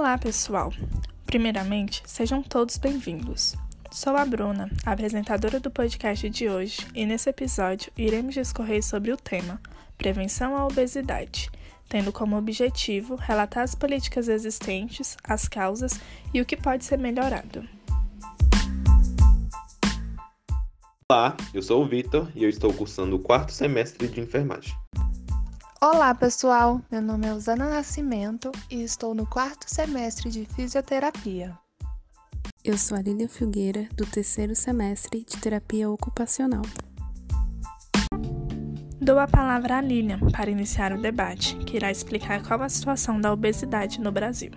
Olá, 0.00 0.16
pessoal! 0.16 0.72
Primeiramente, 1.26 2.02
sejam 2.06 2.42
todos 2.42 2.78
bem-vindos. 2.78 3.54
Sou 3.92 4.16
a 4.16 4.24
Bruna, 4.24 4.70
apresentadora 4.86 5.60
do 5.60 5.70
podcast 5.70 6.30
de 6.30 6.48
hoje, 6.48 6.86
e 6.94 7.04
nesse 7.04 7.28
episódio 7.28 7.92
iremos 7.98 8.32
discorrer 8.32 8.82
sobre 8.82 9.12
o 9.12 9.16
tema 9.18 9.60
Prevenção 9.98 10.56
à 10.56 10.66
Obesidade, 10.66 11.50
tendo 11.86 12.10
como 12.12 12.38
objetivo 12.38 13.14
relatar 13.14 13.62
as 13.62 13.74
políticas 13.74 14.26
existentes, 14.26 15.18
as 15.22 15.46
causas 15.46 16.00
e 16.32 16.40
o 16.40 16.46
que 16.46 16.56
pode 16.56 16.86
ser 16.86 16.98
melhorado. 16.98 17.62
Olá, 21.10 21.36
eu 21.52 21.62
sou 21.62 21.84
o 21.84 21.86
Vitor 21.86 22.26
e 22.34 22.42
eu 22.42 22.48
estou 22.48 22.72
cursando 22.72 23.16
o 23.16 23.20
quarto 23.20 23.52
semestre 23.52 24.08
de 24.08 24.18
enfermagem. 24.18 24.74
Olá, 25.82 26.14
pessoal! 26.14 26.82
Meu 26.92 27.00
nome 27.00 27.26
é 27.26 27.32
Usana 27.32 27.70
Nascimento 27.70 28.52
e 28.70 28.82
estou 28.82 29.14
no 29.14 29.24
quarto 29.24 29.64
semestre 29.66 30.28
de 30.28 30.44
fisioterapia. 30.44 31.58
Eu 32.62 32.76
sou 32.76 32.98
a 32.98 33.00
Lília 33.00 33.26
Filgueira, 33.26 33.88
do 33.94 34.04
terceiro 34.04 34.54
semestre 34.54 35.24
de 35.24 35.38
terapia 35.38 35.88
ocupacional. 35.88 36.60
Dou 39.00 39.18
a 39.18 39.26
palavra 39.26 39.78
à 39.78 39.80
Lilian 39.80 40.20
para 40.30 40.50
iniciar 40.50 40.92
o 40.92 41.00
debate, 41.00 41.56
que 41.64 41.78
irá 41.78 41.90
explicar 41.90 42.46
qual 42.46 42.60
a 42.60 42.68
situação 42.68 43.18
da 43.18 43.32
obesidade 43.32 44.02
no 44.02 44.12
Brasil. 44.12 44.50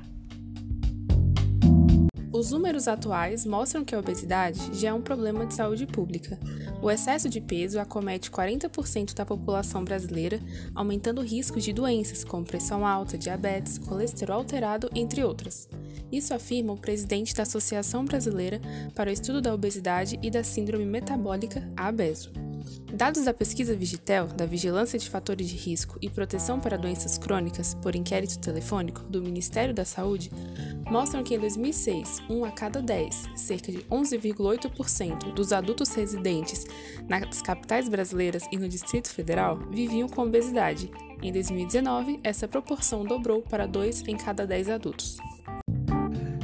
Os 2.44 2.52
números 2.52 2.90
atuais 2.90 3.46
mostram 3.46 3.86
que 3.86 3.96
a 3.96 4.00
obesidade 4.00 4.78
já 4.78 4.90
é 4.90 4.94
um 4.94 5.02
problema 5.02 5.46
de 5.46 5.54
saúde 5.54 5.88
pública. 5.88 6.38
O 6.82 6.92
excesso 6.92 7.30
de 7.30 7.40
peso 7.40 7.80
acomete 7.80 8.30
40% 8.30 9.14
da 9.14 9.26
população 9.26 9.82
brasileira, 9.82 10.42
aumentando 10.76 11.22
riscos 11.22 11.64
de 11.64 11.72
doenças 11.72 12.22
como 12.22 12.46
pressão 12.46 12.86
alta, 12.86 13.18
diabetes, 13.18 13.78
colesterol 13.78 14.40
alterado, 14.40 14.90
entre 14.94 15.24
outras. 15.24 15.70
Isso 16.12 16.34
afirma 16.34 16.74
o 16.74 16.78
presidente 16.78 17.34
da 17.34 17.44
Associação 17.44 18.04
Brasileira 18.04 18.60
para 18.94 19.10
o 19.10 19.14
Estudo 19.14 19.40
da 19.40 19.54
Obesidade 19.54 20.20
e 20.22 20.30
da 20.30 20.44
Síndrome 20.44 20.86
Metabólica, 20.86 21.66
ABESO. 21.78 22.53
Dados 22.94 23.24
da 23.24 23.34
pesquisa 23.34 23.76
Vigitel, 23.76 24.28
da 24.28 24.46
Vigilância 24.46 25.00
de 25.00 25.10
Fatores 25.10 25.50
de 25.50 25.56
Risco 25.56 25.98
e 26.00 26.10
Proteção 26.10 26.60
para 26.60 26.78
Doenças 26.78 27.18
Crônicas 27.18 27.74
por 27.74 27.96
inquérito 27.96 28.38
telefônico 28.40 29.02
do 29.04 29.22
Ministério 29.22 29.74
da 29.74 29.84
Saúde 29.84 30.30
mostram 30.90 31.24
que 31.24 31.34
em 31.34 31.40
2006, 31.40 32.22
um 32.30 32.46
a 32.46 32.52
cada 32.52 32.82
10, 32.82 33.30
cerca 33.36 33.72
de 33.72 33.80
11,8% 33.80 35.34
dos 35.34 35.52
adultos 35.52 35.94
residentes 35.96 36.66
nas 37.10 37.42
capitais 37.42 37.90
brasileiras 37.90 38.44
e 38.52 38.58
no 38.58 38.70
Distrito 38.70 39.10
Federal 39.10 39.58
viviam 39.72 40.08
com 40.08 40.22
obesidade. 40.22 40.92
Em 41.22 41.32
2019, 41.32 42.20
essa 42.24 42.48
proporção 42.48 43.04
dobrou 43.04 43.42
para 43.42 43.66
2 43.66 44.08
em 44.08 44.16
cada 44.16 44.46
10 44.46 44.70
adultos. 44.70 45.18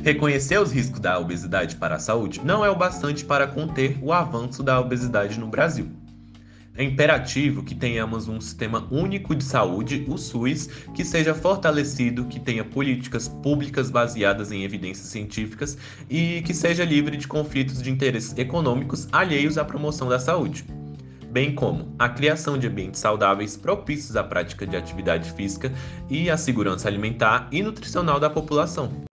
Reconhecer 0.04 0.60
os 0.60 0.72
riscos 0.72 1.00
da 1.00 1.20
obesidade 1.20 1.76
para 1.76 1.96
a 1.96 2.00
saúde 2.00 2.42
não 2.44 2.66
é 2.66 2.70
o 2.70 2.76
bastante 2.76 3.26
para 3.26 3.46
conter 3.46 4.00
o 4.02 4.12
avanço 4.12 4.64
da 4.64 4.80
obesidade 4.80 5.40
no 5.40 5.48
Brasil. 5.48 5.92
É 6.80 6.84
imperativo 6.86 7.62
que 7.62 7.76
tenhamos 7.76 8.30
um 8.30 8.40
sistema 8.40 8.88
único 8.90 9.36
de 9.36 9.44
saúde, 9.44 10.06
o 10.08 10.18
SUS, 10.18 10.68
que 10.96 11.04
seja 11.04 11.36
fortalecido, 11.36 12.24
que 12.24 12.40
tenha 12.40 12.64
políticas 12.64 13.28
públicas 13.28 13.92
baseadas 13.92 14.50
em 14.50 14.64
evidências 14.64 15.08
científicas 15.08 15.78
e 16.10 16.42
que 16.44 16.54
seja 16.54 16.86
livre 16.86 17.18
de 17.18 17.28
conflitos 17.28 17.82
de 17.82 17.92
interesses 17.92 18.34
econômicos 18.38 19.10
alheios 19.12 19.58
à 19.58 19.66
promoção 19.66 20.08
da 20.08 20.20
saúde 20.20 20.64
bem 21.30 21.54
como 21.54 21.94
a 22.00 22.10
criação 22.10 22.58
de 22.58 22.66
ambientes 22.66 23.00
saudáveis 23.02 23.56
propícios 23.56 24.16
à 24.16 24.24
prática 24.24 24.66
de 24.66 24.76
atividade 24.76 25.32
física 25.34 25.72
e 26.10 26.28
à 26.28 26.36
segurança 26.36 26.88
alimentar 26.88 27.48
e 27.52 27.62
nutricional 27.62 28.20
da 28.20 28.32
população. 28.32 29.09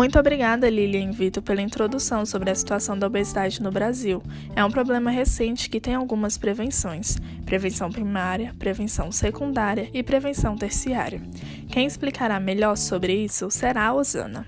Muito 0.00 0.18
obrigada, 0.18 0.70
Lilian 0.70 1.10
Vitor, 1.10 1.42
pela 1.42 1.60
introdução 1.60 2.24
sobre 2.24 2.50
a 2.50 2.54
situação 2.54 2.98
da 2.98 3.06
obesidade 3.06 3.62
no 3.62 3.70
Brasil. 3.70 4.22
É 4.56 4.64
um 4.64 4.70
problema 4.70 5.10
recente 5.10 5.68
que 5.68 5.78
tem 5.78 5.94
algumas 5.94 6.38
prevenções: 6.38 7.18
prevenção 7.44 7.92
primária, 7.92 8.54
prevenção 8.58 9.12
secundária 9.12 9.90
e 9.92 10.02
prevenção 10.02 10.56
terciária. 10.56 11.20
Quem 11.68 11.86
explicará 11.86 12.40
melhor 12.40 12.78
sobre 12.78 13.12
isso 13.12 13.50
será 13.50 13.88
a 13.88 13.94
Osana. 13.94 14.46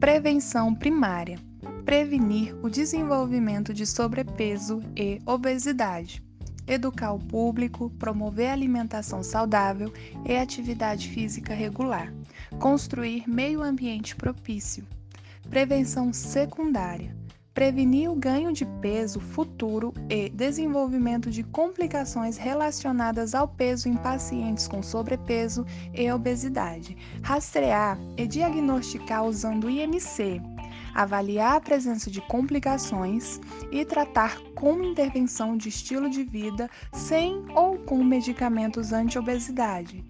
Prevenção 0.00 0.74
primária: 0.74 1.38
prevenir 1.84 2.52
o 2.60 2.68
desenvolvimento 2.68 3.72
de 3.72 3.86
sobrepeso 3.86 4.82
e 4.96 5.20
obesidade 5.24 6.25
educar 6.66 7.12
o 7.12 7.18
público, 7.18 7.90
promover 7.98 8.50
alimentação 8.50 9.22
saudável 9.22 9.92
e 10.24 10.36
atividade 10.36 11.08
física 11.08 11.54
regular, 11.54 12.12
construir 12.58 13.28
meio 13.28 13.62
ambiente 13.62 14.16
propício. 14.16 14.86
Prevenção 15.48 16.12
secundária. 16.12 17.14
Prevenir 17.54 18.10
o 18.10 18.14
ganho 18.14 18.52
de 18.52 18.66
peso 18.82 19.18
futuro 19.18 19.94
e 20.10 20.28
desenvolvimento 20.28 21.30
de 21.30 21.42
complicações 21.42 22.36
relacionadas 22.36 23.34
ao 23.34 23.48
peso 23.48 23.88
em 23.88 23.96
pacientes 23.96 24.68
com 24.68 24.82
sobrepeso 24.82 25.64
e 25.94 26.10
obesidade, 26.12 26.94
rastrear 27.22 27.98
e 28.18 28.26
diagnosticar 28.26 29.24
usando 29.24 29.70
IMC, 29.70 30.42
avaliar 30.96 31.56
a 31.56 31.60
presença 31.60 32.10
de 32.10 32.22
complicações 32.22 33.38
e 33.70 33.84
tratar 33.84 34.40
com 34.54 34.82
intervenção 34.82 35.54
de 35.54 35.68
estilo 35.68 36.08
de 36.08 36.24
vida 36.24 36.70
sem 36.90 37.44
ou 37.54 37.76
com 37.76 38.02
medicamentos 38.02 38.94
anti-obesidade. 38.94 40.02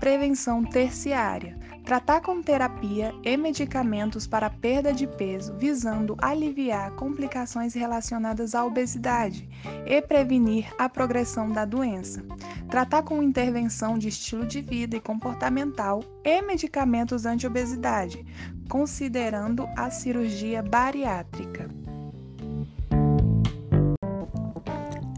Prevenção 0.00 0.64
terciária. 0.64 1.58
Tratar 1.84 2.22
com 2.22 2.40
terapia 2.40 3.14
e 3.22 3.36
medicamentos 3.36 4.26
para 4.26 4.48
perda 4.48 4.94
de 4.94 5.06
peso, 5.06 5.54
visando 5.58 6.16
aliviar 6.22 6.92
complicações 6.92 7.74
relacionadas 7.74 8.54
à 8.54 8.64
obesidade 8.64 9.46
e 9.84 10.00
prevenir 10.00 10.72
a 10.78 10.88
progressão 10.88 11.50
da 11.50 11.66
doença. 11.66 12.24
Tratar 12.70 13.02
com 13.02 13.22
intervenção 13.22 13.98
de 13.98 14.08
estilo 14.08 14.46
de 14.46 14.62
vida 14.62 14.96
e 14.96 15.00
comportamental 15.00 16.02
e 16.24 16.40
medicamentos 16.40 17.26
anti-obesidade, 17.26 18.24
considerando 18.70 19.68
a 19.76 19.90
cirurgia 19.90 20.62
bariátrica. 20.62 21.68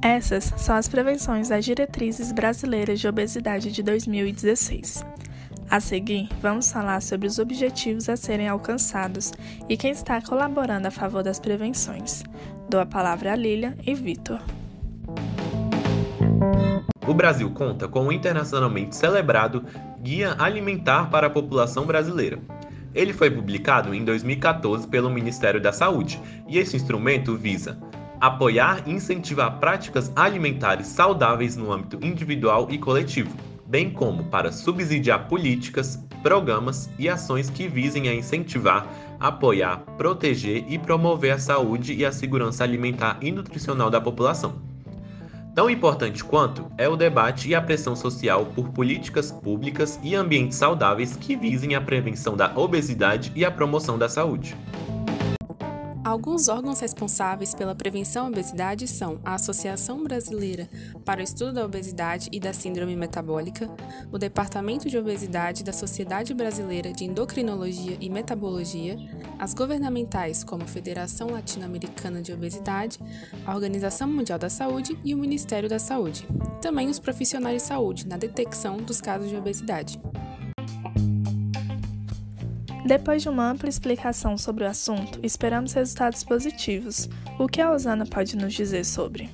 Essas 0.03 0.53
são 0.57 0.75
as 0.75 0.89
prevenções 0.89 1.49
das 1.49 1.65
diretrizes 1.65 2.33
brasileiras 2.33 2.99
de 2.99 3.07
obesidade 3.07 3.71
de 3.71 3.85
2016. 3.85 5.07
A 5.71 5.79
seguir, 5.79 6.29
vamos 6.43 6.73
falar 6.73 7.01
sobre 7.01 7.29
os 7.29 7.39
objetivos 7.39 8.09
a 8.09 8.17
serem 8.17 8.49
alcançados 8.49 9.33
e 9.69 9.77
quem 9.77 9.93
está 9.93 10.21
colaborando 10.21 10.89
a 10.89 10.91
favor 10.91 11.23
das 11.23 11.39
prevenções. 11.39 12.25
Dou 12.69 12.81
a 12.81 12.85
palavra 12.85 13.33
a 13.33 13.37
Lilia 13.37 13.79
e 13.87 13.95
Vitor. 13.95 14.41
O 17.07 17.15
Brasil 17.15 17.49
conta 17.53 17.87
com 17.87 18.09
o 18.09 18.13
internacionalmente 18.13 18.97
celebrado 18.97 19.65
Guia 20.01 20.35
Alimentar 20.37 21.11
para 21.11 21.29
a 21.29 21.31
População 21.31 21.87
Brasileira. 21.87 22.41
Ele 22.93 23.13
foi 23.13 23.31
publicado 23.31 23.95
em 23.95 24.05
2014 24.05 24.89
pelo 24.89 25.09
Ministério 25.09 25.61
da 25.61 25.73
Saúde 25.73 26.21
e 26.49 26.59
esse 26.59 26.77
instrumento 26.77 27.37
visa 27.37 27.79
apoiar 28.23 28.85
e 28.87 28.93
incentivar 28.93 29.59
práticas 29.59 30.13
alimentares 30.15 30.87
saudáveis 30.87 31.57
no 31.57 31.73
âmbito 31.73 31.99
individual 32.07 32.69
e 32.71 32.79
coletivo, 32.79 33.37
bem 33.67 33.91
como 33.91 34.23
para 34.27 34.53
subsidiar 34.53 35.27
políticas, 35.27 35.99
programas 36.23 36.89
e 37.01 37.09
ações 37.09 37.51
que 37.51 37.67
visem 37.67 38.09
a 38.09 38.15
incentivar, 38.15 38.87
apoiar, 39.19 39.79
proteger 39.99 40.65
e 40.69 40.79
promover 40.79 41.33
a 41.33 41.39
saúde 41.39 41.95
e 41.95 42.07
a 42.07 42.13
segurança 42.13 42.63
alimentar 42.63 43.19
e 43.21 43.33
nutricional 43.33 43.91
da 43.91 44.01
população. 44.01 44.55
Tão 45.53 45.69
importante 45.69 46.23
quanto 46.23 46.71
é 46.79 46.89
o 46.89 46.95
debate 46.95 47.49
e 47.49 47.57
a 47.57 47.61
pressão 47.61 47.97
social 47.97 48.47
por 48.55 48.69
políticas 48.69 49.33
públicas 49.33 49.99
e 50.01 50.15
ambientes 50.15 50.59
saudáveis 50.59 51.17
que 51.17 51.35
visem 51.35 51.75
a 51.75 51.81
prevenção 51.81 52.37
da 52.37 52.57
obesidade 52.57 53.33
e 53.35 53.45
a 53.45 53.51
promoção 53.51 53.99
da 53.99 54.09
saúde. 54.09 54.57
Alguns 56.05 56.49
órgãos 56.49 56.81
responsáveis 56.81 57.55
pela 57.55 57.77
prevenção 57.77 58.27
à 58.27 58.29
obesidade 58.29 58.89
são 58.89 59.21
a 59.25 59.35
Associação 59.35 60.03
Brasileira 60.03 60.69
para 61.05 61.21
o 61.21 61.23
Estudo 61.23 61.53
da 61.53 61.65
Obesidade 61.65 62.29
e 62.33 62.41
da 62.41 62.53
Síndrome 62.53 62.97
Metabólica, 62.97 63.71
o 64.11 64.19
Departamento 64.19 64.89
de 64.89 64.99
Obesidade 64.99 65.63
da 65.63 65.73
Sociedade 65.73 66.35
Brasileira 66.35 66.93
de 66.93 67.05
Endocrinologia 67.05 67.97
e 68.01 68.11
Metabologia, 68.11 68.97
as 69.39 69.55
governamentais 69.55 70.43
como 70.43 70.65
a 70.65 70.69
Federação 70.69 71.31
Latino-Americana 71.31 72.21
de 72.21 72.33
Obesidade, 72.33 72.99
a 73.47 73.55
Organização 73.55 74.09
Mundial 74.09 74.41
da 74.41 74.51
Saúde 74.51 74.99
e 75.05 75.15
o 75.15 75.19
Ministério 75.19 75.69
da 75.69 75.79
Saúde. 75.79 76.27
Também 76.61 76.89
os 76.89 76.99
profissionais 76.99 77.63
de 77.63 77.69
saúde 77.69 78.09
na 78.09 78.17
detecção 78.17 78.79
dos 78.79 79.01
casos 79.01 79.31
de 79.31 79.37
obesidade. 79.37 80.01
Depois 82.85 83.23
de 83.23 83.29
uma 83.29 83.51
ampla 83.51 83.69
explicação 83.69 84.37
sobre 84.37 84.65
o 84.65 84.69
assunto, 84.69 85.21
esperamos 85.23 85.73
resultados 85.73 86.25
positivos. 86.25 87.09
O 87.39 87.47
que 87.47 87.61
a 87.61 87.71
Osana 87.71 88.05
pode 88.05 88.37
nos 88.37 88.53
dizer 88.53 88.85
sobre? 88.85 89.31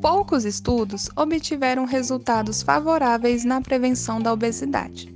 poucos 0.00 0.44
estudos 0.44 1.10
obtiveram 1.16 1.84
resultados 1.84 2.62
favoráveis 2.62 3.44
na 3.44 3.60
prevenção 3.60 4.20
da 4.20 4.32
obesidade. 4.32 5.14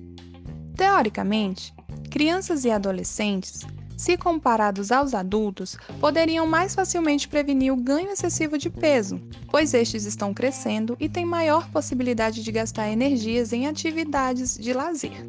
Teoricamente, 0.77 1.73
crianças 2.11 2.65
e 2.65 2.71
adolescentes, 2.71 3.61
se 3.97 4.17
comparados 4.17 4.91
aos 4.91 5.15
adultos, 5.15 5.77
poderiam 6.01 6.47
mais 6.47 6.75
facilmente 6.75 7.29
prevenir 7.29 7.73
o 7.73 7.77
ganho 7.77 8.11
excessivo 8.11 8.59
de 8.59 8.69
peso, 8.69 9.21
pois 9.49 9.73
estes 9.75 10.05
estão 10.05 10.35
crescendo 10.35 10.97
e 10.99 11.09
têm 11.09 11.25
maior 11.25 11.69
possibilidade 11.71 12.43
de 12.43 12.51
gastar 12.51 12.91
energias 12.91 13.53
em 13.53 13.69
atividades 13.69 14.59
de 14.59 14.73
lazer. 14.73 15.27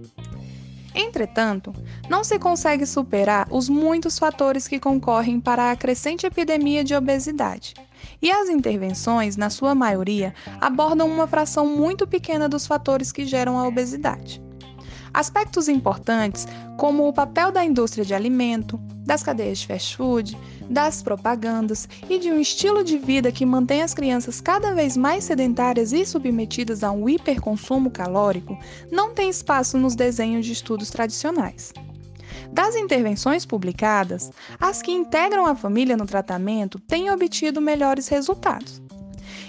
Entretanto, 0.95 1.73
não 2.09 2.23
se 2.23 2.37
consegue 2.37 2.85
superar 2.85 3.47
os 3.49 3.67
muitos 3.67 4.19
fatores 4.19 4.67
que 4.67 4.79
concorrem 4.79 5.39
para 5.39 5.71
a 5.71 5.75
crescente 5.75 6.25
epidemia 6.25 6.83
de 6.83 6.95
obesidade. 6.95 7.73
E 8.21 8.31
as 8.31 8.49
intervenções, 8.49 9.35
na 9.35 9.49
sua 9.49 9.73
maioria, 9.73 10.33
abordam 10.61 11.07
uma 11.07 11.27
fração 11.27 11.65
muito 11.65 12.05
pequena 12.05 12.47
dos 12.47 12.67
fatores 12.67 13.11
que 13.11 13.25
geram 13.25 13.57
a 13.57 13.67
obesidade. 13.67 14.41
Aspectos 15.13 15.69
importantes, 15.69 16.47
como 16.75 17.07
o 17.07 17.13
papel 17.13 17.51
da 17.51 17.63
indústria 17.63 18.03
de 18.03 18.15
alimento, 18.15 18.79
das 19.05 19.21
cadeias 19.21 19.59
de 19.59 19.67
fast 19.67 19.95
food, 19.95 20.37
das 20.69 21.03
propagandas 21.03 21.87
e 22.09 22.17
de 22.17 22.31
um 22.31 22.39
estilo 22.39 22.83
de 22.83 22.97
vida 22.97 23.31
que 23.31 23.45
mantém 23.45 23.83
as 23.83 23.93
crianças 23.93 24.41
cada 24.41 24.73
vez 24.73 24.97
mais 24.97 25.25
sedentárias 25.25 25.93
e 25.93 26.03
submetidas 26.03 26.83
a 26.83 26.91
um 26.91 27.07
hiperconsumo 27.07 27.91
calórico, 27.91 28.57
não 28.91 29.13
tem 29.13 29.29
espaço 29.29 29.77
nos 29.77 29.95
desenhos 29.95 30.45
de 30.45 30.53
estudos 30.53 30.89
tradicionais. 30.89 31.71
Das 32.51 32.75
intervenções 32.75 33.45
publicadas, 33.45 34.31
as 34.59 34.81
que 34.81 34.91
integram 34.91 35.45
a 35.45 35.55
família 35.55 35.95
no 35.95 36.05
tratamento 36.05 36.79
têm 36.79 37.11
obtido 37.11 37.61
melhores 37.61 38.07
resultados. 38.07 38.81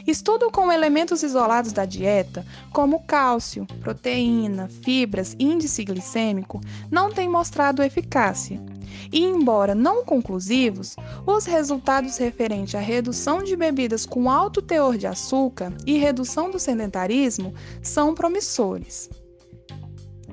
Estudo 0.06 0.50
com 0.50 0.70
elementos 0.70 1.22
isolados 1.22 1.72
da 1.72 1.86
dieta, 1.86 2.44
como 2.70 3.04
cálcio, 3.04 3.66
proteína, 3.80 4.68
fibras 4.68 5.34
e 5.38 5.44
índice 5.44 5.82
glicêmico, 5.82 6.60
não 6.90 7.10
tem 7.10 7.26
mostrado 7.26 7.82
eficácia. 7.82 8.62
E, 9.10 9.22
embora 9.24 9.74
não 9.74 10.04
conclusivos, 10.04 10.94
os 11.26 11.46
resultados 11.46 12.18
referentes 12.18 12.74
à 12.74 12.80
redução 12.80 13.42
de 13.42 13.56
bebidas 13.56 14.04
com 14.04 14.30
alto 14.30 14.60
teor 14.60 14.98
de 14.98 15.06
açúcar 15.06 15.72
e 15.86 15.96
redução 15.96 16.50
do 16.50 16.58
sedentarismo 16.58 17.54
são 17.82 18.14
promissores. 18.14 19.08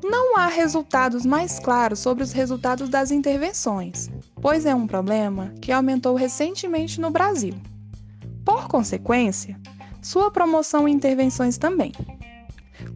Não 0.04 0.38
há 0.38 0.48
resultados 0.48 1.26
mais 1.26 1.60
claros 1.60 2.00
sobre 2.00 2.24
os 2.24 2.34
resultados 2.34 2.90
das 2.90 3.10
intervenções, 3.10 4.10
pois 4.42 4.66
é 4.66 4.76
um 4.76 4.88
problema 4.88 5.54
que 5.62 5.72
aumentou 5.72 6.16
recentemente 6.16 7.00
no 7.00 7.10
Brasil. 7.10 7.54
Por 8.46 8.68
consequência, 8.68 9.60
sua 10.02 10.32
promoção 10.32 10.88
e 10.88 10.92
intervenções 10.92 11.58
também. 11.58 11.92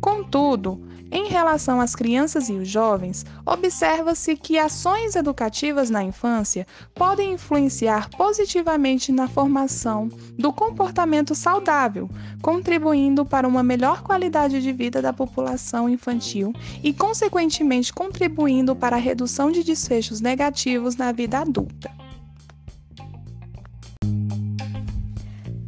Contudo, 0.01 0.81
em 1.11 1.27
relação 1.29 1.79
às 1.79 1.95
crianças 1.95 2.49
e 2.49 2.53
os 2.53 2.67
jovens, 2.67 3.25
observa-se 3.45 4.35
que 4.35 4.57
ações 4.57 5.15
educativas 5.15 5.89
na 5.89 6.03
infância 6.03 6.65
podem 6.93 7.33
influenciar 7.33 8.09
positivamente 8.09 9.11
na 9.11 9.27
formação 9.27 10.09
do 10.37 10.51
comportamento 10.51 11.35
saudável, 11.35 12.09
contribuindo 12.41 13.23
para 13.23 13.47
uma 13.47 13.63
melhor 13.63 14.01
qualidade 14.01 14.61
de 14.61 14.71
vida 14.73 15.01
da 15.01 15.13
população 15.13 15.87
infantil 15.87 16.51
e, 16.83 16.91
consequentemente, 16.91 17.93
contribuindo 17.93 18.75
para 18.75 18.95
a 18.95 18.99
redução 18.99 19.51
de 19.51 19.63
desfechos 19.63 20.19
negativos 20.19 20.95
na 20.95 21.11
vida 21.11 21.39
adulta. 21.39 22.04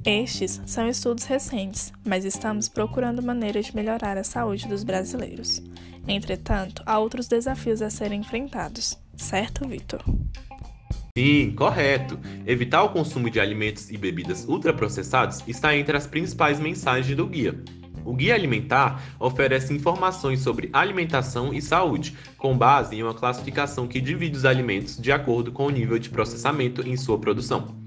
Estes 0.07 0.61
são 0.65 0.87
estudos 0.87 1.25
recentes, 1.25 1.91
mas 2.05 2.23
estamos 2.23 2.69
procurando 2.69 3.21
maneiras 3.21 3.65
de 3.65 3.75
melhorar 3.75 4.17
a 4.17 4.23
saúde 4.23 4.65
dos 4.65 4.81
brasileiros. 4.81 5.61
Entretanto, 6.07 6.81
há 6.85 6.97
outros 6.97 7.27
desafios 7.27 7.81
a 7.81 7.89
serem 7.89 8.21
enfrentados, 8.21 8.97
certo, 9.17 9.67
Vitor? 9.67 10.01
Sim, 11.17 11.51
correto. 11.53 12.17
Evitar 12.45 12.83
o 12.83 12.89
consumo 12.89 13.29
de 13.29 13.37
alimentos 13.37 13.91
e 13.91 13.97
bebidas 13.97 14.45
ultraprocessados 14.47 15.43
está 15.45 15.75
entre 15.75 15.97
as 15.97 16.07
principais 16.07 16.57
mensagens 16.57 17.17
do 17.17 17.27
guia. 17.27 17.61
O 18.05 18.13
Guia 18.13 18.33
Alimentar 18.33 19.03
oferece 19.19 19.73
informações 19.73 20.39
sobre 20.39 20.69
alimentação 20.71 21.53
e 21.53 21.61
saúde, 21.61 22.15
com 22.37 22.57
base 22.57 22.95
em 22.95 23.03
uma 23.03 23.13
classificação 23.13 23.85
que 23.85 23.99
divide 23.99 24.37
os 24.37 24.45
alimentos 24.45 24.95
de 24.95 25.11
acordo 25.11 25.51
com 25.51 25.65
o 25.65 25.69
nível 25.69 25.99
de 25.99 26.09
processamento 26.09 26.81
em 26.87 26.95
sua 26.95 27.19
produção 27.19 27.85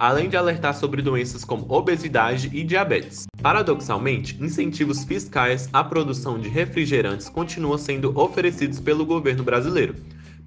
além 0.00 0.30
de 0.30 0.36
alertar 0.38 0.74
sobre 0.74 1.02
doenças 1.02 1.44
como 1.44 1.66
obesidade 1.68 2.48
e 2.54 2.64
diabetes. 2.64 3.26
Paradoxalmente, 3.42 4.34
incentivos 4.42 5.04
fiscais 5.04 5.68
à 5.74 5.84
produção 5.84 6.40
de 6.40 6.48
refrigerantes 6.48 7.28
continuam 7.28 7.76
sendo 7.76 8.18
oferecidos 8.18 8.80
pelo 8.80 9.04
governo 9.04 9.44
brasileiro, 9.44 9.94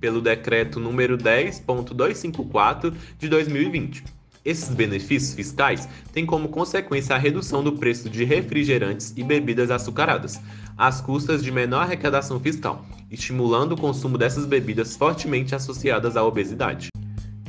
pelo 0.01 0.21
decreto 0.21 0.79
número 0.79 1.19
10.254 1.19 2.95
de 3.19 3.29
2020. 3.29 4.03
Esses 4.43 4.73
benefícios 4.73 5.35
fiscais 5.35 5.87
têm 6.11 6.25
como 6.25 6.49
consequência 6.49 7.15
a 7.15 7.19
redução 7.19 7.63
do 7.63 7.73
preço 7.73 8.09
de 8.09 8.23
refrigerantes 8.23 9.13
e 9.15 9.23
bebidas 9.23 9.69
açucaradas, 9.69 10.41
às 10.75 10.99
custas 10.99 11.43
de 11.43 11.51
menor 11.51 11.83
arrecadação 11.83 12.39
fiscal, 12.39 12.83
estimulando 13.11 13.73
o 13.73 13.79
consumo 13.79 14.17
dessas 14.17 14.47
bebidas 14.47 14.97
fortemente 14.97 15.53
associadas 15.53 16.17
à 16.17 16.23
obesidade. 16.23 16.89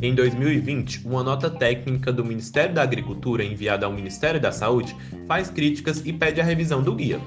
Em 0.03 0.15
2020, 0.15 1.07
uma 1.07 1.23
nota 1.23 1.49
técnica 1.49 2.13
do 2.13 2.25
Ministério 2.25 2.75
da 2.75 2.83
Agricultura 2.83 3.45
enviada 3.45 3.87
ao 3.87 3.93
Ministério 3.93 4.41
da 4.41 4.51
Saúde 4.51 4.95
faz 5.27 5.49
críticas 5.49 6.03
e 6.05 6.13
pede 6.13 6.41
a 6.41 6.45
revisão 6.45 6.83
do 6.83 6.95
guia, 6.95 7.21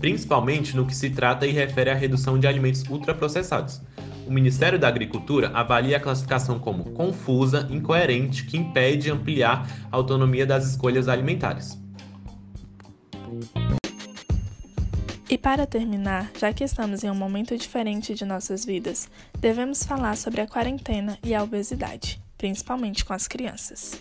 principalmente 0.00 0.74
no 0.74 0.86
que 0.86 0.96
se 0.96 1.10
trata 1.10 1.46
e 1.46 1.52
refere 1.52 1.90
à 1.90 1.94
redução 1.94 2.38
de 2.38 2.46
alimentos 2.46 2.82
ultraprocessados. 2.88 3.80
O 4.26 4.32
Ministério 4.32 4.78
da 4.78 4.88
Agricultura 4.88 5.50
avalia 5.52 5.98
a 5.98 6.00
classificação 6.00 6.58
como 6.58 6.92
confusa, 6.92 7.68
incoerente, 7.70 8.44
que 8.46 8.56
impede 8.56 9.10
ampliar 9.10 9.68
a 9.92 9.96
autonomia 9.96 10.46
das 10.46 10.66
escolhas 10.66 11.08
alimentares. 11.08 11.83
E 15.34 15.38
para 15.38 15.66
terminar, 15.66 16.30
já 16.38 16.52
que 16.52 16.62
estamos 16.62 17.02
em 17.02 17.10
um 17.10 17.14
momento 17.14 17.58
diferente 17.58 18.14
de 18.14 18.24
nossas 18.24 18.64
vidas, 18.64 19.08
devemos 19.40 19.82
falar 19.82 20.16
sobre 20.16 20.40
a 20.40 20.46
quarentena 20.46 21.18
e 21.24 21.34
a 21.34 21.42
obesidade, 21.42 22.22
principalmente 22.38 23.04
com 23.04 23.12
as 23.12 23.26
crianças. 23.26 24.00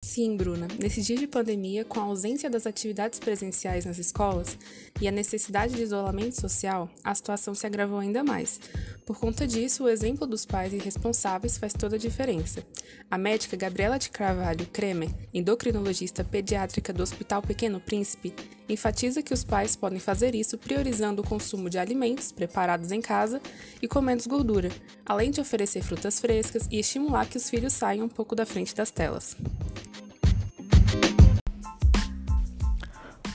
Sim, 0.00 0.38
Bruna. 0.38 0.66
Nesses 0.80 1.04
dias 1.04 1.20
de 1.20 1.26
pandemia, 1.26 1.84
com 1.84 2.00
a 2.00 2.04
ausência 2.04 2.48
das 2.48 2.66
atividades 2.66 3.18
presenciais 3.18 3.84
nas 3.84 3.98
escolas 3.98 4.56
e 4.98 5.06
a 5.06 5.12
necessidade 5.12 5.74
de 5.74 5.82
isolamento 5.82 6.40
social, 6.40 6.88
a 7.04 7.14
situação 7.14 7.54
se 7.54 7.66
agravou 7.66 7.98
ainda 7.98 8.24
mais. 8.24 8.58
Por 9.06 9.20
conta 9.20 9.46
disso, 9.46 9.84
o 9.84 9.88
exemplo 9.88 10.26
dos 10.26 10.44
pais 10.44 10.72
irresponsáveis 10.72 11.56
faz 11.56 11.72
toda 11.72 11.94
a 11.94 11.98
diferença. 11.98 12.66
A 13.08 13.16
médica 13.16 13.56
Gabriela 13.56 14.00
de 14.00 14.10
Carvalho 14.10 14.66
Kremer, 14.66 15.08
endocrinologista 15.32 16.24
pediátrica 16.24 16.92
do 16.92 17.04
Hospital 17.04 17.40
Pequeno 17.40 17.78
Príncipe, 17.78 18.34
enfatiza 18.68 19.22
que 19.22 19.32
os 19.32 19.44
pais 19.44 19.76
podem 19.76 20.00
fazer 20.00 20.34
isso 20.34 20.58
priorizando 20.58 21.22
o 21.22 21.26
consumo 21.26 21.70
de 21.70 21.78
alimentos 21.78 22.32
preparados 22.32 22.90
em 22.90 23.00
casa 23.00 23.40
e 23.80 23.86
com 23.86 24.00
menos 24.00 24.26
gordura, 24.26 24.70
além 25.04 25.30
de 25.30 25.40
oferecer 25.40 25.84
frutas 25.84 26.18
frescas 26.18 26.66
e 26.68 26.80
estimular 26.80 27.28
que 27.28 27.36
os 27.36 27.48
filhos 27.48 27.74
saiam 27.74 28.06
um 28.06 28.08
pouco 28.08 28.34
da 28.34 28.44
frente 28.44 28.74
das 28.74 28.90
telas. 28.90 29.36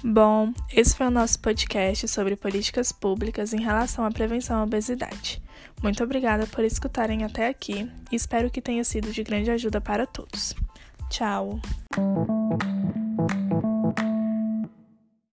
Bom, 0.04 0.52
esse 0.74 0.96
foi 0.96 1.08
o 1.08 1.12
nosso 1.12 1.40
podcast 1.40 2.08
sobre 2.08 2.36
políticas 2.36 2.92
públicas 2.92 3.54
em 3.54 3.62
relação 3.62 4.04
à 4.04 4.12
prevenção 4.12 4.60
à 4.60 4.64
obesidade. 4.64 5.42
Muito 5.82 6.04
obrigada 6.04 6.48
por 6.48 6.64
escutarem 6.64 7.24
até 7.24 7.48
aqui 7.48 7.90
e 8.12 8.16
espero 8.16 8.50
que 8.50 8.62
tenha 8.62 8.84
sido 8.84 9.12
de 9.12 9.24
grande 9.24 9.52
ajuda 9.52 9.80
para 9.80 10.08
todos. 10.08 10.56
Tchau! 11.10 11.60